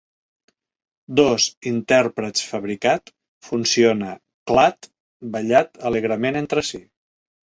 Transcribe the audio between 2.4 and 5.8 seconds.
fabricat funciona CLAD ballar